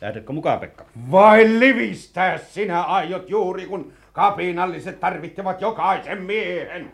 [0.00, 0.84] Lähdetkö mukaan, Pekka?
[1.10, 6.92] Vai livistää sinä aiot juuri, kun kapinalliset tarvitsevat jokaisen miehen.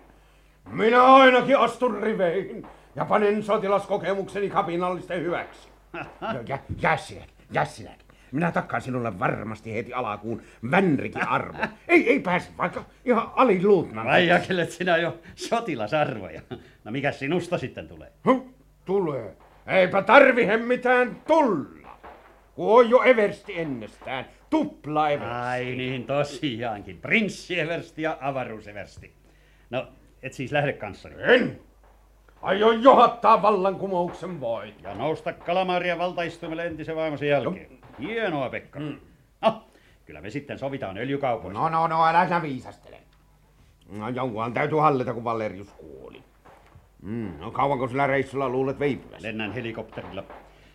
[0.72, 5.68] Minä ainakin astun riveihin ja panen sotilaskokemukseni kapinallisten hyväksi.
[6.48, 7.90] Ja, Jässilä, Jässilä.
[8.32, 11.58] Minä takkaan sinulle varmasti heti alakuun vänrikin arvo.
[11.88, 14.12] ei, ei pääse vaikka ihan aliluutnantti.
[14.12, 16.40] Vai jakelet sinä jo sotilasarvoja.
[16.84, 18.12] No mikä sinusta sitten tulee?
[18.24, 19.36] Huh, tulee.
[19.66, 21.98] Eipä tarvihe mitään tulla.
[22.54, 24.24] Kun on jo eversti ennestään.
[24.50, 25.34] Tupla eversti.
[25.34, 26.98] Ai niin, tosiaankin.
[26.98, 29.12] Prinssi eversti ja avaruuseversti.
[29.70, 29.88] No,
[30.22, 31.14] et siis lähde kanssani.
[31.18, 31.60] En.
[32.42, 34.82] Aion johattaa vallankumouksen voit.
[34.82, 37.79] Ja nousta Kalamaria valtaistuimelle entisen vaimosi jälkeen.
[38.00, 38.80] Hienoa, Pekka.
[38.80, 38.96] Mm.
[39.42, 39.62] No,
[40.06, 41.60] kyllä me sitten sovitaan öljykaupoista.
[41.60, 42.96] No, no, no, älä sä viisastele.
[43.88, 46.22] No, jonkunhan täytyy hallita, kun Valerius kuoli.
[47.02, 49.22] Mm, no kauanko sillä reissulla luulet veipyväsi?
[49.26, 50.24] Lennän helikopterilla.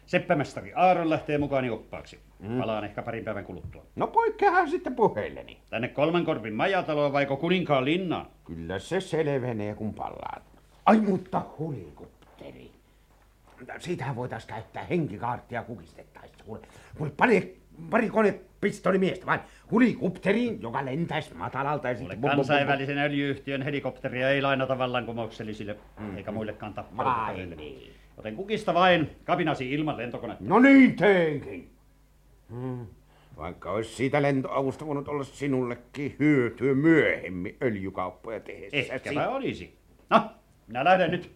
[0.05, 2.19] Seppämestari Aaron lähtee mukaani oppaaksi.
[2.39, 2.59] Mm.
[2.59, 3.83] Palaan ehkä parin päivän kuluttua.
[3.95, 5.57] No poikkeahan sitten puheilleni.
[5.69, 8.25] Tänne Kolmankorpin majataloon vaiko kuninkaan linnaan?
[8.43, 10.43] Kyllä se selvenee, kun palaat.
[10.85, 12.14] Ai mutta helikopteri.
[13.79, 16.43] Siitähän voitaisiin käyttää henkikaartia kukistettaessa.
[16.45, 16.61] Kuule,
[16.97, 17.57] kuule pari,
[17.89, 19.39] pari kone pistolimiestä vain
[19.71, 22.21] helikopteriin, joka lentäisi matalalta ja sitten...
[22.21, 26.17] Kansainvälisen öljyyhtiön helikopteria ei lainata vallankumouksellisille mm.
[26.17, 27.55] eikä muillekaan tappeluille.
[27.55, 27.93] Niin.
[28.17, 30.37] Joten kukista vain kapinasi ilman lentokone.
[30.39, 31.69] No niin teinkin.
[32.49, 32.87] Hmm.
[33.37, 38.93] Vaikka olisi siitä lentoavusta voinut olla sinullekin hyötyä myöhemmin öljykauppoja tehdessä.
[38.93, 39.77] Ehkäpä olisi.
[40.09, 40.31] No,
[40.67, 41.31] minä lähden nyt.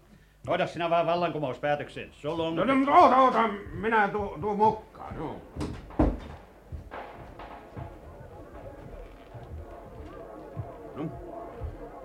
[0.47, 2.09] Hoida sinä vaan vallankumouspäätöksen.
[2.11, 2.55] Sulla on...
[2.55, 3.47] No, no, oota, oota.
[3.73, 5.15] Minä tuu, tuu mukaan.
[5.17, 5.35] No.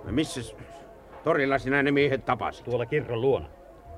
[0.03, 0.55] No, missä
[1.23, 2.65] torilla sinä ne miehet tapasit?
[2.65, 3.45] Tuolla kirkon luona.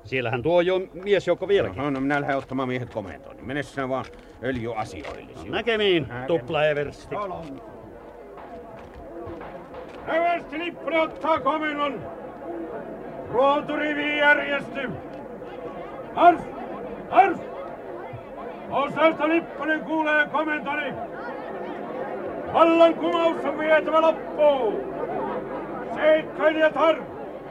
[0.04, 1.78] Siellähän tuo jo miesjoukko vieläkin.
[1.78, 3.36] No, no minä lähden ottamaan miehet komentoon.
[3.36, 4.04] Niin mene sinä vaan
[4.42, 5.32] öljyasioille.
[5.36, 7.14] No, näkemiin, tupla Eversti.
[10.06, 12.17] Eversti Lipponen ottaa komennon.
[13.30, 14.90] Ruoturivi järjesty.
[16.14, 16.40] Ars!
[17.10, 17.38] Ars!
[18.70, 20.92] Osalta Lipponen kuulee komentoni.
[22.52, 24.94] Vallankumous on vietävä loppuun.
[25.94, 26.74] Seikkailijat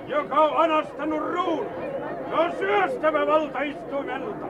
[0.08, 1.68] joka on anastanut ruudun
[2.32, 4.46] ja syöstävä valtaistuimelta.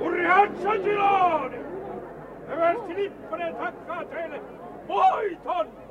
[0.00, 1.58] Urhat sotilaani!
[2.48, 4.40] Eversti Lipponen takkaa teille
[4.88, 5.87] voiton!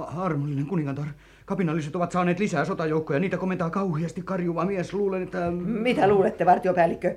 [0.00, 1.06] Armollinen kuningatar,
[1.44, 4.94] kapinalliset ovat saaneet lisää sotajoukkoja, niitä komentaa kauheasti karjuva mies.
[4.94, 5.50] Luulen, että...
[5.50, 7.14] Mitä luulette, vartiopäällikkö?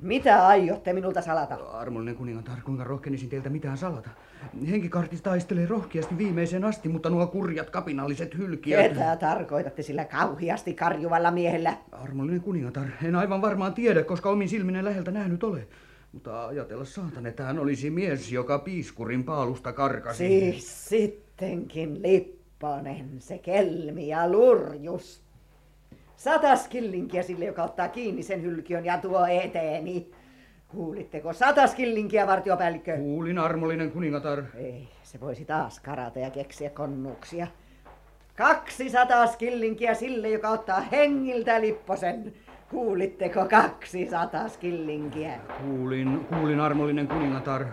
[0.00, 1.54] Mitä aiotte minulta salata?
[1.54, 4.10] Armollinen kuningatar, kuinka rohkenisin teiltä mitään salata?
[4.70, 8.92] Henkikartti taistelee rohkeasti viimeiseen asti, mutta nuo kurjat kapinalliset hylkiöt...
[8.92, 11.76] Ketä tarkoitatte sillä kauhiasti karjuvalla miehellä?
[11.92, 15.66] Armollinen kuningatar, en aivan varmaan tiedä, koska omin silminen läheltä nähnyt ole.
[16.14, 20.28] Mutta ajatella saatan, että hän olisi mies, joka piiskurin paalusta karkasi.
[20.28, 25.22] Siis sittenkin Lipponen, se kelmi ja lurjus.
[26.16, 30.10] Sata skillinkiä sille, joka ottaa kiinni sen hylkiön ja tuo eteeni.
[30.68, 32.96] Kuulitteko sata skillinkiä, vartiopäällikkö?
[32.96, 34.42] Kuulin, armollinen kuningatar.
[34.56, 37.46] Ei, se voisi taas karata ja keksiä konnuksia.
[38.36, 42.34] Kaksisataa skillinkiä sille, joka ottaa hengiltä Lipposen.
[42.74, 45.32] Kuulitteko kaksisataa skillinkiä?
[45.60, 47.64] Kuulin, kuulin, armollinen kuningatar.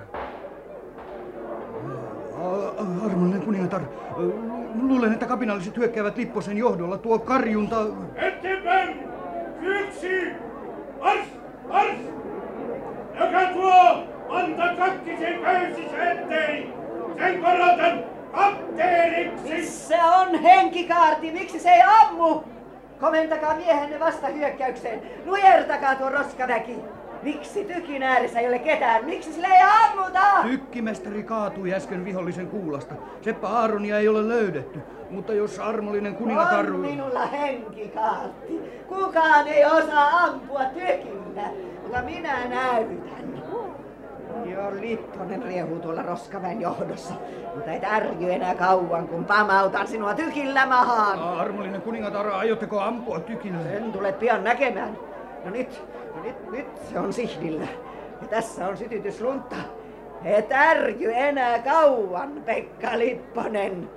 [3.05, 3.81] Armollinen kuningatar,
[4.81, 6.97] luulen, että kapinalliset hyökkäävät Lipposen johdolla.
[6.97, 7.75] Tuo karjunta...
[8.15, 8.97] Eteenpäin!
[9.61, 10.33] Yksi!
[10.99, 11.27] Ars!
[11.69, 11.97] Ars!
[13.19, 16.73] Joka tuo anta kakkisen köysissä ettei!
[17.17, 19.53] Sen korotan kapteeniksi!
[19.53, 21.31] Missä on henkikaarti?
[21.31, 22.43] Miksi se ei ammu?
[23.01, 25.01] Komentakaa miehenne vasta hyökkäykseen.
[25.25, 26.75] Nujertakaa tuo roskaväki.
[27.23, 29.05] Miksi tykin ääressä ei ole ketään?
[29.05, 30.21] Miksi sillä ei ammuta?
[30.43, 32.95] Tykkimestari kaatui äsken vihollisen kuulasta.
[33.21, 34.79] Seppä Aaronia ei ole löydetty.
[35.09, 36.65] Mutta jos armollinen kuningatar...
[36.65, 38.61] On minulla henkikaarti.
[38.87, 41.49] Kukaan ei osaa ampua tykillä.
[41.81, 43.30] Mutta minä näytän.
[44.45, 47.13] Joo, Lipponen riehuu tuolla roskaväen johdossa.
[47.55, 51.19] Mutta et ärjy enää kauan, kun pamautan sinua tykillä mahaan.
[51.19, 53.63] Armollinen kuningatar, aiotteko ampua tykillä?
[53.63, 54.97] Sen tulet pian näkemään.
[55.45, 55.83] No nyt,
[56.15, 57.67] no nyt, nyt se on sihdillä.
[58.21, 59.55] Ja tässä on sytytyslunta.
[60.25, 63.89] Et ärjy enää kauan, Pekka Lipponen.